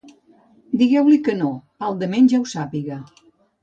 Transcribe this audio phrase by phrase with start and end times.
[0.83, 1.53] Digueu-li que no,
[1.87, 3.03] baldament ja ho sàpiga.